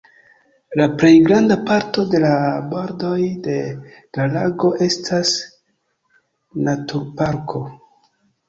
[0.79, 2.31] La plejgranda parto de la
[2.71, 3.59] bordoj de
[4.21, 5.35] la lago estas
[6.71, 7.63] naturparko.